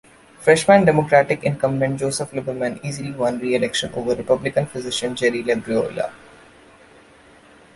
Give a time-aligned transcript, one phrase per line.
[0.39, 6.11] Freshman Democratic incumbent Joseph Lieberman easily won reelection over Republican physician Jerry Labriola.